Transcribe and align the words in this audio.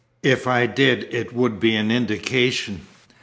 "If 0.23 0.47
I 0.47 0.65
did 0.65 1.07
it 1.13 1.31
would 1.31 1.59
be 1.59 1.75
an 1.75 1.91
indication?" 1.91 2.87